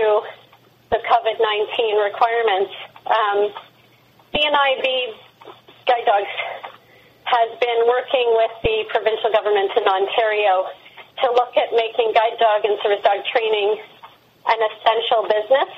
[0.89, 2.73] the COVID 19 requirements.
[3.05, 3.39] Um,
[4.33, 4.85] CNIB
[5.85, 6.35] Guide Dogs
[7.25, 10.69] has been working with the provincial government in Ontario
[11.23, 13.79] to look at making guide dog and service dog training
[14.47, 15.71] an essential business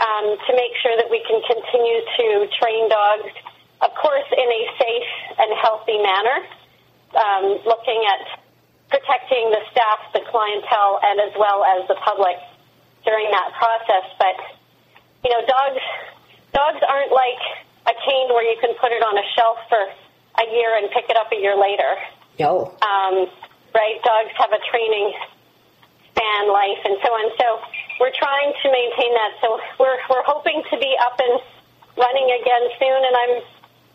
[0.00, 3.32] um, to make sure that we can continue to train dogs,
[3.80, 6.38] of course, in a safe and healthy manner,
[7.16, 8.40] um, looking at
[8.88, 12.36] protecting the staff, the clientele, and as well as the public
[13.04, 14.06] during that process.
[14.18, 14.36] But
[15.24, 15.84] you know, dogs
[16.52, 17.42] dogs aren't like
[17.86, 21.08] a cane where you can put it on a shelf for a year and pick
[21.08, 21.96] it up a year later.
[22.38, 22.74] No.
[22.82, 23.28] Um,
[23.74, 23.96] right?
[24.02, 25.12] Dogs have a training
[26.10, 27.26] span life and so on.
[27.38, 27.46] So
[28.00, 29.32] we're trying to maintain that.
[29.40, 31.40] So we're we're hoping to be up and
[31.96, 33.34] running again soon, and I'm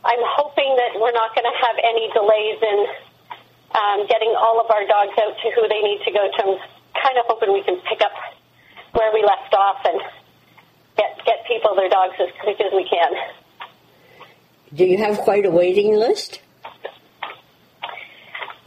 [0.06, 2.80] I'm hoping that we're not going to have any delays in
[3.74, 6.40] um, getting all of our dogs out to who they need to go to.
[6.46, 6.58] I'm
[6.94, 8.14] kind of hoping we can pick up
[8.94, 10.00] where we left off and
[10.98, 13.12] get get people their dogs as quick as we can.
[14.74, 16.42] Do you have quite a waiting list?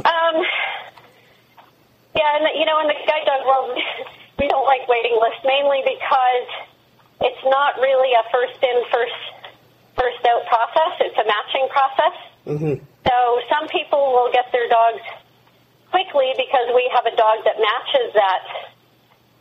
[0.04, 0.42] Um,
[2.18, 3.78] yeah, and you know, in the guide dog world,
[4.42, 6.48] we don't like waiting lists mainly because
[7.22, 9.22] it's not really a first in, first
[9.94, 10.92] first out process.
[10.98, 12.16] It's a matching process.
[12.42, 12.74] Mm-hmm.
[13.06, 13.14] So
[13.46, 15.02] some people will get their dogs
[15.94, 18.42] quickly because we have a dog that matches that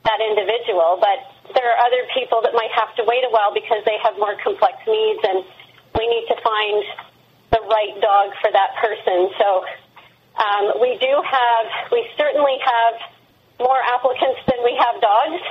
[0.06, 1.20] that individual, but
[1.52, 4.40] there are other people that might have to wait a while because they have more
[4.40, 5.44] complex needs and
[6.00, 6.80] we need to find
[7.52, 9.28] the right dog for that person.
[9.36, 9.66] So
[10.38, 12.96] um, we do have, we certainly have
[13.60, 15.42] more applicants than we have dogs.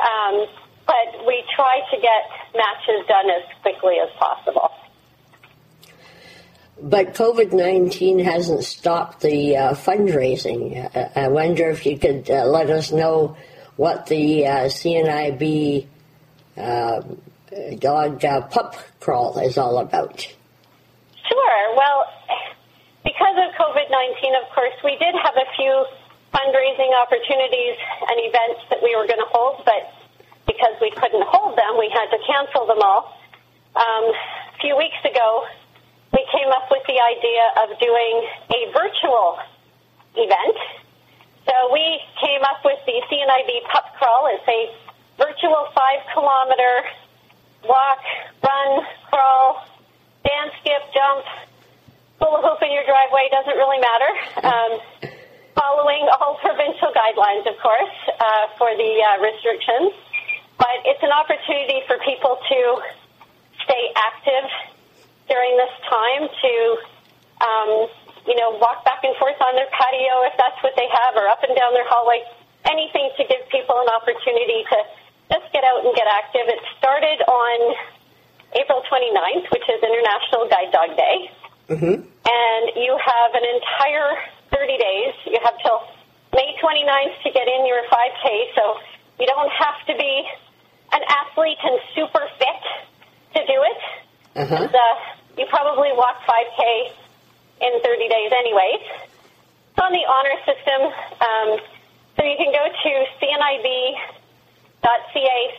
[0.00, 0.46] Um,
[0.90, 2.22] but we try to get
[2.54, 4.70] matches done as quickly as possible.
[6.82, 10.96] But COVID 19 hasn't stopped the uh, fundraising.
[10.96, 13.36] Uh, I wonder if you could uh, let us know
[13.76, 15.86] what the uh, CNIB
[16.56, 17.02] uh,
[17.78, 20.20] dog uh, pup crawl is all about.
[21.28, 21.76] Sure.
[21.76, 22.06] Well,
[23.04, 25.72] because of COVID 19, of course, we did have a few
[26.34, 27.76] fundraising opportunities
[28.06, 29.90] and events that we were going to hold, but
[30.46, 33.16] because we couldn't hold them, we had to cancel them all.
[33.74, 35.46] Um, a few weeks ago,
[36.12, 38.14] we came up with the idea of doing
[38.50, 39.38] a virtual
[40.14, 40.58] event.
[41.46, 44.28] So we came up with the CNIB Pup Crawl.
[44.34, 44.70] It's a
[45.18, 46.84] virtual five kilometer
[47.64, 48.02] walk,
[48.42, 49.66] run, crawl,
[50.24, 51.24] dance, skip, jump,
[52.20, 54.12] hula hoop in your driveway, doesn't really matter.
[54.44, 54.72] Um,
[55.56, 59.96] following all provincial guidelines, of course, uh, for the uh, restrictions.
[60.60, 62.60] But it's an opportunity for people to
[63.64, 64.46] stay active
[65.28, 66.52] during this time to,
[67.40, 67.70] um,
[68.28, 71.24] you know, walk back and forth on their patio if that's what they have, or
[71.32, 72.20] up and down their hallway.
[72.68, 74.78] Anything to give people an opportunity to
[75.32, 76.44] just get out and get active.
[76.44, 77.56] It started on
[78.52, 81.32] April 29th, which is International Guide Dog Day.
[81.70, 82.02] Mm-hmm.
[82.02, 84.18] And you have an entire
[84.50, 85.14] 30 days.
[85.26, 85.86] You have till
[86.34, 88.74] May 29th to get in your 5K, so
[89.20, 90.26] you don't have to be
[90.92, 92.62] an athlete and super fit
[93.38, 93.80] to do it.
[94.34, 94.66] Uh-huh.
[94.66, 94.94] And, uh,
[95.38, 96.90] you probably walk 5K
[97.62, 98.82] in 30 days anyways.
[99.70, 100.90] It's on the honor system.
[101.22, 101.60] Um,
[102.18, 103.94] so you can go to cnib.ca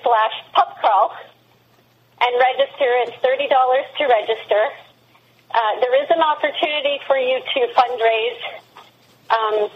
[0.04, 1.16] slash pupcrawl
[2.20, 2.92] and register.
[3.08, 3.48] It's $30
[3.98, 4.91] to register.
[5.54, 8.42] Uh, there is an opportunity for you to fundraise
[9.30, 9.70] um,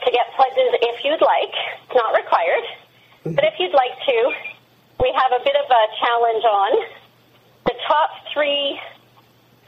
[0.00, 1.52] to get pledges if you'd like.
[1.84, 2.64] It's not required.
[3.24, 4.16] But if you'd like to,
[5.00, 6.72] we have a bit of a challenge on.
[7.66, 8.78] The top three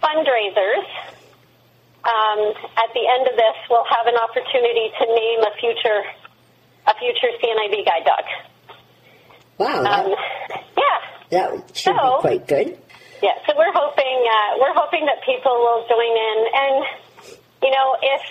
[0.03, 0.85] fundraisers
[2.05, 2.41] um,
[2.77, 6.05] at the end of this we'll have an opportunity to name a future
[6.87, 8.25] a future CNIB guide dog.
[9.59, 10.15] Wow, that, Um,
[10.77, 10.99] yeah.
[11.31, 12.79] that should so- be quite good.
[13.23, 16.77] Yeah, so we're hoping uh, we're hoping that people will join in, and
[17.63, 18.23] you know, if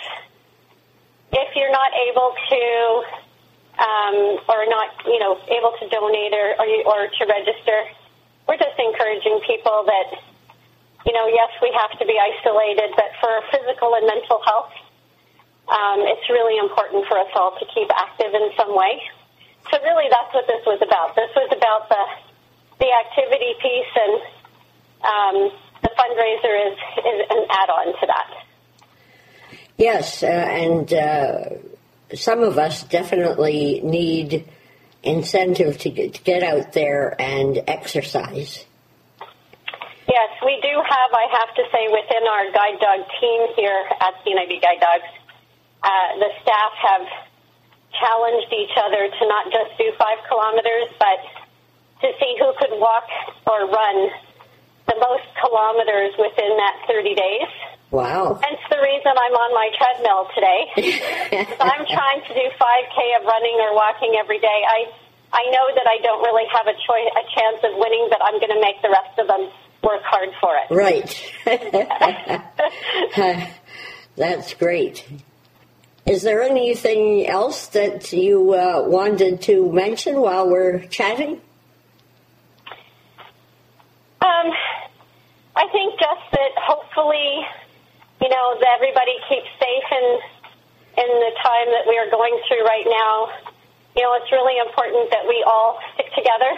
[1.33, 2.61] if you're not able to
[3.81, 4.15] um,
[4.47, 7.89] or not, you know, able to donate or or, or to register,
[8.47, 10.21] we're just encouraging people that
[11.05, 14.73] you know, yes, we have to be isolated, but for physical and mental health,
[15.69, 19.01] um, it's really important for us all to keep active in some way.
[19.69, 21.15] So really, that's what this was about.
[21.17, 22.03] This was about the
[22.77, 24.34] the activity piece, and
[25.05, 25.51] um,
[25.81, 28.45] the fundraiser is is an add-on to that.
[29.77, 34.47] Yes, uh, and uh, some of us definitely need
[35.03, 38.65] incentive to get, to get out there and exercise.
[40.07, 44.13] Yes, we do have, I have to say, within our guide dog team here at
[44.23, 45.09] CNIB Guide Dogs,
[45.83, 45.89] uh,
[46.19, 47.07] the staff have
[47.99, 51.19] challenged each other to not just do five kilometers, but
[52.01, 53.07] to see who could walk
[53.47, 54.09] or run
[54.87, 57.49] the most kilometers within that 30 days.
[57.91, 58.39] Wow.
[58.41, 60.73] Hence the reason I'm on my treadmill today.
[61.61, 64.65] I'm trying to do 5K of running or walking every day.
[64.67, 64.85] I
[65.33, 68.39] I know that I don't really have a choice, a chance of winning, but I'm
[68.39, 69.49] going to make the rest of them
[69.83, 70.69] work hard for it.
[70.73, 71.13] Right.
[74.15, 75.05] That's great.
[76.05, 81.41] Is there anything else that you uh, wanted to mention while we're chatting?
[84.21, 84.47] Um,
[85.55, 87.47] I think just that hopefully,
[88.21, 90.05] you know, that everybody keeps safe in
[90.95, 93.27] in the time that we are going through right now.
[93.95, 96.51] You know, it's really important that we all stick together,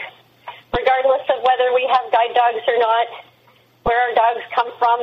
[0.74, 3.08] regardless of whether we have guide dogs or not,
[3.86, 5.00] where our dogs come from,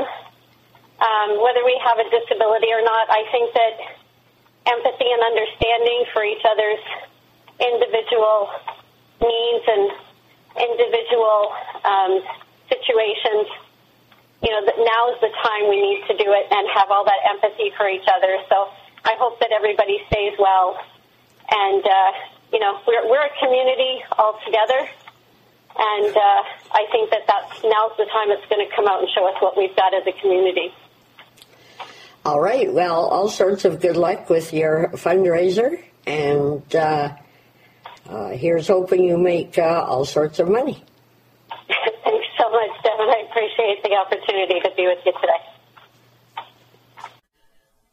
[1.03, 3.11] um, whether we have a disability or not.
[3.11, 3.75] I think that
[4.67, 6.83] empathy and understanding for each other's
[7.59, 8.51] individual
[9.23, 9.91] needs and
[10.59, 11.53] individual
[11.85, 12.23] um,
[12.69, 13.47] situations,
[14.43, 17.05] you know, that now is the time we need to do it and have all
[17.05, 18.39] that empathy for each other.
[18.49, 18.69] So
[19.05, 20.79] I hope that everybody stays well.
[21.51, 22.11] And, uh,
[22.53, 24.89] you know, we're, we're a community all together.
[25.77, 26.43] And uh,
[26.73, 29.35] I think that that's, now's the time it's going to come out and show us
[29.41, 30.73] what we've got as a community.
[32.25, 32.73] All right.
[32.73, 37.13] Well, all sorts of good luck with your fundraiser, and uh,
[38.09, 40.83] uh, here's hoping you make uh, all sorts of money.
[43.01, 45.55] I appreciate the opportunity to be with you today.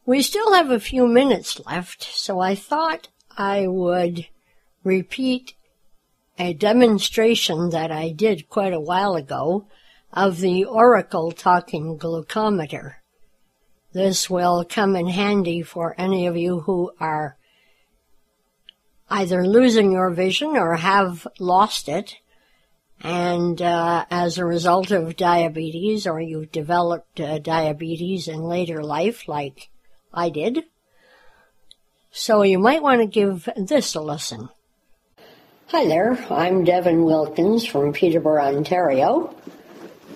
[0.04, 4.26] We still have a few minutes left, so I thought I would
[4.84, 5.54] repeat
[6.38, 9.68] a demonstration that I did quite a while ago
[10.12, 12.94] of the Oracle talking glucometer.
[13.92, 17.36] This will come in handy for any of you who are
[19.10, 22.16] either losing your vision or have lost it
[23.02, 29.26] and uh, as a result of diabetes, or you've developed uh, diabetes in later life,
[29.26, 29.70] like
[30.14, 30.64] I did.
[32.12, 34.48] So you might want to give this a listen.
[35.68, 39.34] Hi there, I'm Devin Wilkins from Peterborough, Ontario,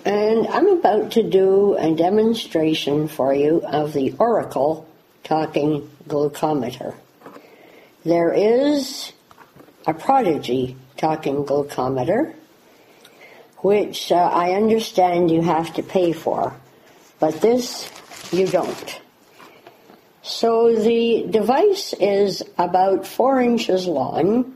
[0.05, 4.87] and I'm about to do a demonstration for you of the Oracle
[5.23, 6.95] talking glucometer.
[8.05, 9.11] There is
[9.85, 12.36] a Prodigy talking glucometer
[13.67, 16.53] which uh, I understand you have to pay for,
[17.19, 17.91] but this
[18.31, 19.01] you don't.
[20.21, 24.55] So the device is about four inches long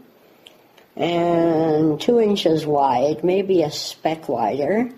[0.96, 4.90] and two inches wide, maybe a speck wider,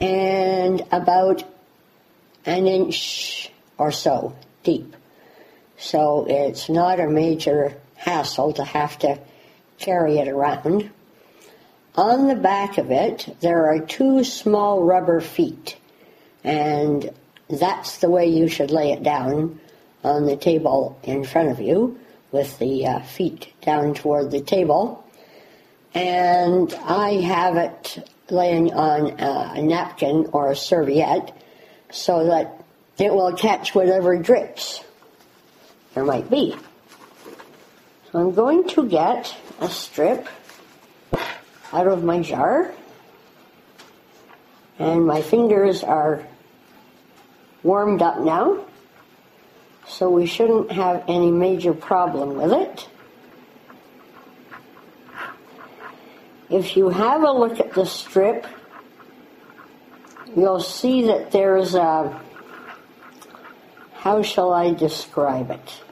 [0.00, 1.44] and about
[2.46, 4.96] an inch or so deep.
[5.76, 9.18] So it's not a major hassle to have to
[9.76, 10.90] carry it around.
[11.96, 15.78] On the back of it, there are two small rubber feet,
[16.44, 17.10] and
[17.48, 19.60] that's the way you should lay it down
[20.04, 21.98] on the table in front of you,
[22.32, 25.04] with the uh, feet down toward the table.
[25.94, 31.34] And I have it laying on a napkin or a serviette
[31.90, 32.62] so that
[32.98, 34.84] it will catch whatever drips
[35.94, 36.54] there might be.
[38.12, 40.28] So I'm going to get a strip
[41.76, 42.72] out of my jar.
[44.78, 46.26] And my fingers are
[47.62, 48.64] warmed up now,
[49.86, 52.88] so we shouldn't have any major problem with it.
[56.48, 58.46] If you have a look at the strip,
[60.36, 62.20] you'll see that there's a,
[63.94, 65.82] how shall I describe it?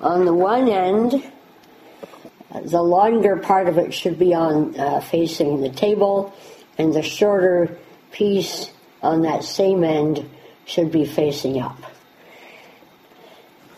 [0.00, 1.22] On the one end,
[2.60, 6.34] the longer part of it should be on uh, facing the table,
[6.78, 7.78] and the shorter
[8.10, 8.70] piece
[9.02, 10.28] on that same end
[10.64, 11.78] should be facing up.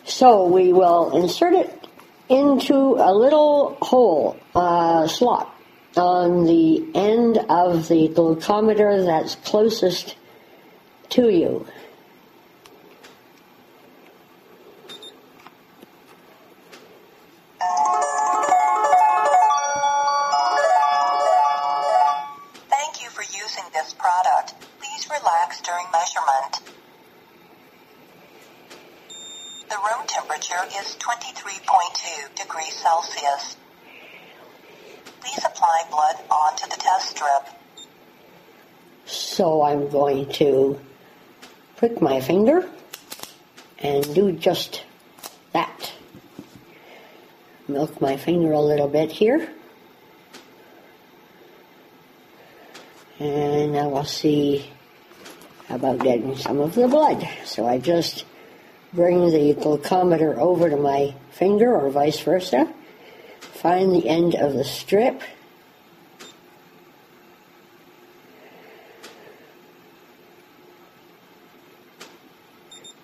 [0.03, 1.87] So we will insert it
[2.29, 5.55] into a little hole, uh, slot,
[5.95, 10.15] on the end of the glucometer that's closest
[11.09, 11.65] to you.
[31.05, 33.57] 23.2 degrees Celsius.
[35.21, 37.47] Please apply blood onto the test strip.
[39.05, 40.79] So I'm going to
[41.75, 42.67] prick my finger
[43.77, 44.83] and do just
[45.53, 45.93] that.
[47.67, 49.47] Milk my finger a little bit here.
[53.19, 54.71] And I will see
[55.69, 57.27] about getting some of the blood.
[57.45, 58.25] So I just
[58.95, 62.73] bring the glucometer over to my finger or vice versa,
[63.39, 65.21] find the end of the strip,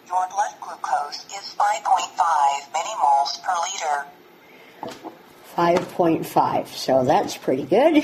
[0.08, 5.02] Your blood glucose is 5.5 millimoles per liter.
[5.56, 8.04] 5.5, so that's pretty good.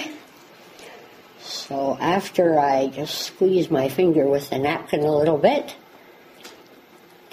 [1.42, 5.76] So after I just squeeze my finger with the napkin a little bit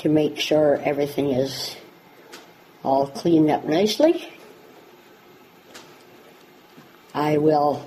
[0.05, 1.77] to make sure everything is
[2.83, 4.29] all cleaned up nicely,
[7.15, 7.83] I will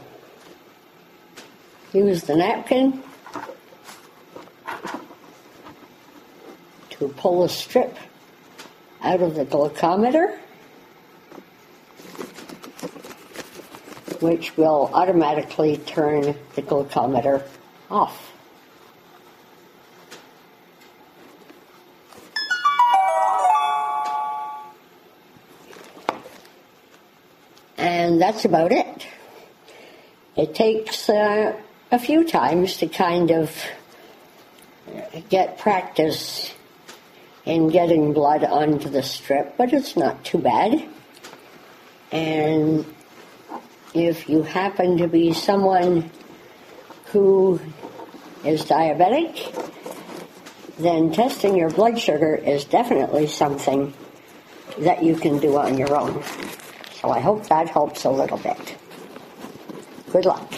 [1.93, 3.03] use the napkin
[6.89, 7.95] to pull a strip
[9.03, 10.39] out of the glucometer.
[14.19, 17.45] which will automatically turn the glucometer
[17.91, 18.26] off.
[28.27, 29.07] That's about it.
[30.35, 31.55] It takes uh,
[31.93, 33.49] a few times to kind of
[35.29, 36.53] get practice
[37.45, 40.85] in getting blood onto the strip, but it's not too bad.
[42.11, 42.85] And
[43.93, 46.11] if you happen to be someone
[47.13, 47.61] who
[48.43, 49.39] is diabetic,
[50.79, 53.93] then testing your blood sugar is definitely something
[54.79, 56.21] that you can do on your own.
[57.09, 58.77] I hope that helps a little bit.
[60.11, 60.53] Good luck.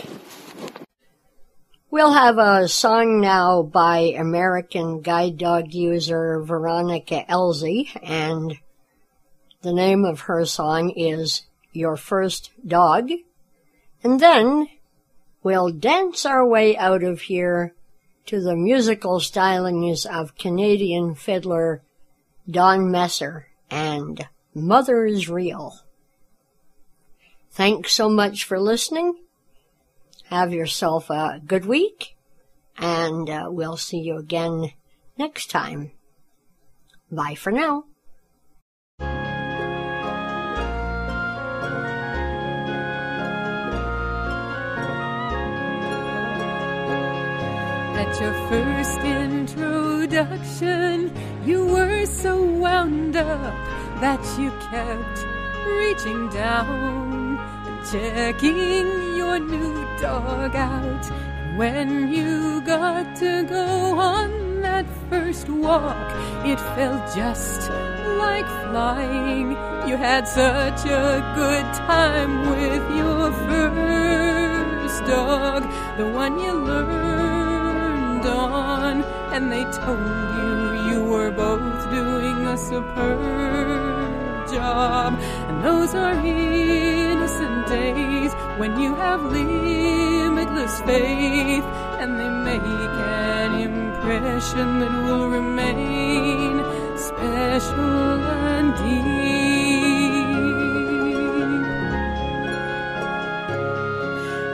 [1.92, 8.58] We'll have a song now by American guide dog user Veronica Elzy, and
[9.64, 13.10] the name of her song is Your First Dog.
[14.04, 14.68] And then
[15.44, 17.74] we'll dance our way out of here
[18.28, 21.82] to the musical stylings of Canadian fiddler
[22.50, 25.80] Don Messer and Mother's Reel.
[27.60, 29.16] Thanks so much for listening.
[30.30, 32.16] Have yourself a good week,
[32.78, 34.72] and uh, we'll see you again
[35.18, 35.92] next time.
[37.12, 37.84] Bye for now.
[47.98, 51.12] At your first introduction,
[51.46, 53.54] you were so wound up
[54.00, 55.26] that you kept
[55.68, 57.09] reaching down
[57.92, 61.12] checking your new dog out.
[61.12, 66.12] And when you got to go on that first walk,
[66.46, 67.70] it felt just
[68.18, 69.52] like flying.
[69.88, 75.64] You had such a good time with your first dog,
[75.98, 79.04] the one you learned on,
[79.34, 80.00] and they told
[80.38, 83.89] you you were both doing a superb
[84.52, 85.20] job.
[85.48, 91.64] And those are innocent days when you have limitless faith,
[92.00, 96.64] and they make an impression that will remain
[96.98, 98.20] special
[98.56, 99.30] and deep.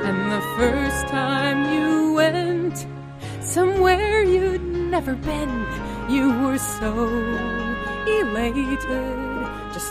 [0.07, 2.85] And the first time you went
[3.41, 5.65] somewhere you'd never been,
[6.09, 6.91] you were so
[8.07, 9.24] elated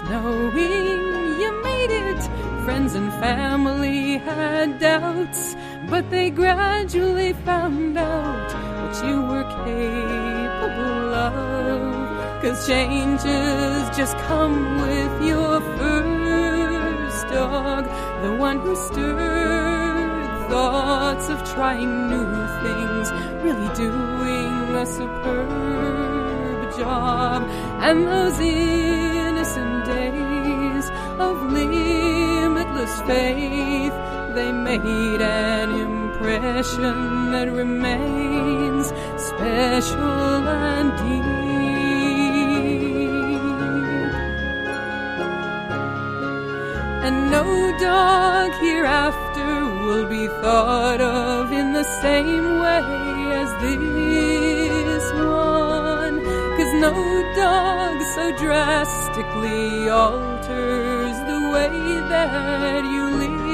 [0.08, 2.22] knowing you made it.
[2.64, 5.56] Friends and family had doubts,
[5.88, 8.50] but they gradually found out
[8.80, 12.42] what you were capable of.
[12.42, 17.84] Cause changes just come with your first dog,
[18.22, 23.10] the one who stirred thoughts of trying new things,
[23.42, 27.42] really doing a superb job.
[27.80, 29.23] And those innocent
[29.84, 33.94] days of limitless faith,
[34.34, 41.44] they made an impression that remains special and deep.
[47.06, 47.44] And no
[47.78, 49.52] dog hereafter
[49.84, 53.54] will be thought of in the same way as.
[53.64, 54.33] Cause
[56.80, 56.92] no
[57.34, 63.44] dog so drastically alters the way that you live.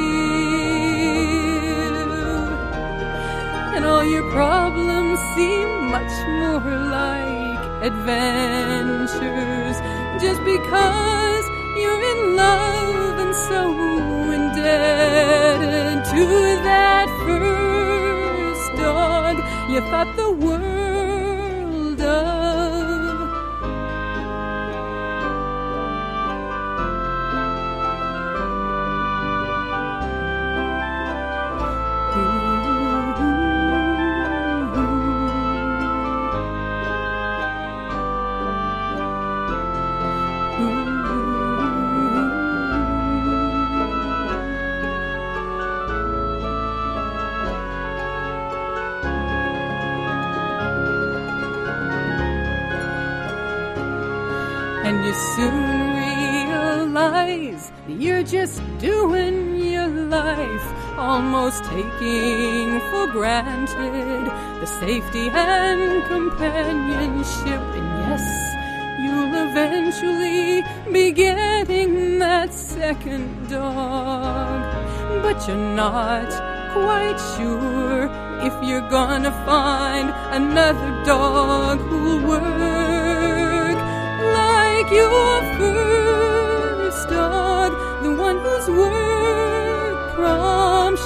[3.74, 9.76] And all your problems seem much more like adventures
[10.24, 11.44] just because
[11.80, 13.60] you're in love and so
[14.38, 16.24] indebted to
[16.68, 19.36] that first dog
[19.70, 20.69] you thought the world
[61.70, 64.26] taking for granted
[64.60, 67.62] the safety and companionship.
[67.78, 68.26] And yes,
[69.02, 74.60] you'll eventually be getting that second dog.
[75.22, 76.30] But you're not
[76.72, 78.10] quite sure
[78.48, 83.78] if you're gonna find another dog who'll work
[84.40, 87.70] like your first dog,
[88.02, 90.59] the one whose work prompts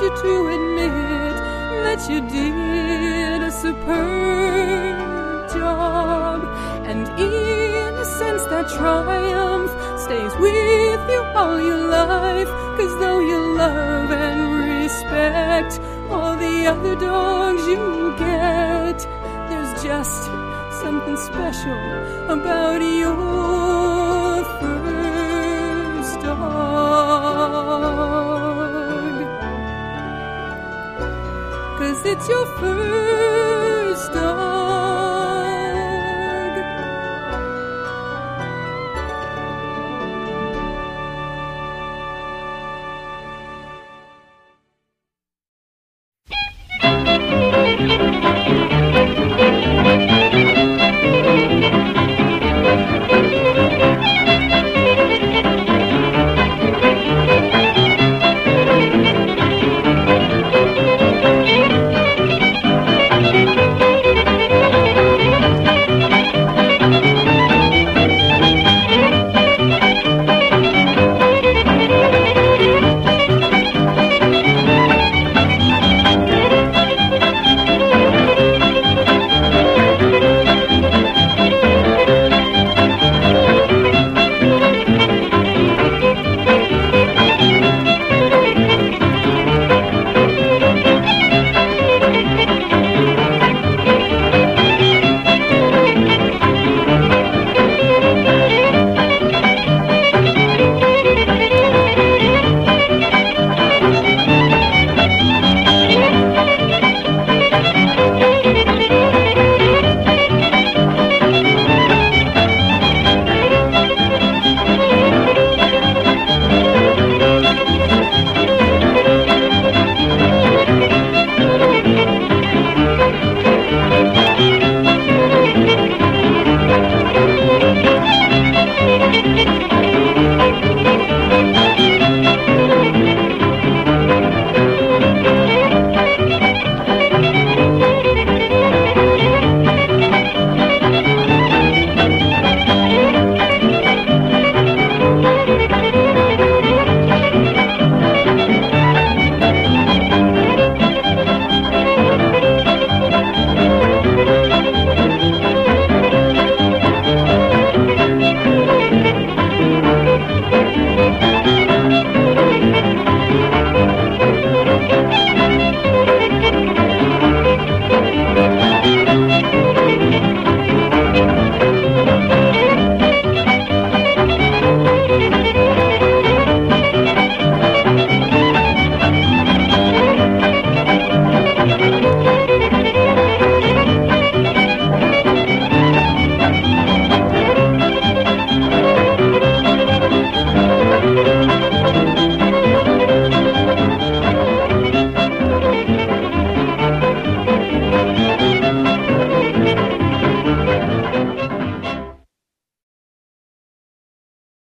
[0.04, 1.36] you to admit
[1.84, 4.98] that you did a superb
[5.50, 6.40] job.
[6.90, 9.70] And in a sense, that triumph
[10.04, 12.50] stays with you all your life.
[12.76, 14.40] Cause though you love and
[14.82, 15.72] respect
[16.10, 18.98] all the other dogs you get,
[19.48, 20.24] there's just
[20.82, 21.82] something special
[22.28, 23.83] about your
[32.04, 33.43] Is it your first